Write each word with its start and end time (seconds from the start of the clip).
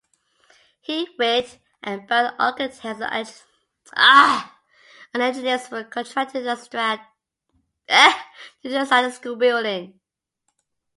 Hewitt 0.81 1.59
and 1.83 2.07
Brown 2.07 2.33
Architects 2.39 2.83
and 3.93 4.43
Engineers 5.15 5.69
were 5.69 5.83
contracted 5.83 6.41
to 6.47 7.05
design 8.71 9.05
a 9.05 9.11
school 9.11 9.35
building. 9.35 9.99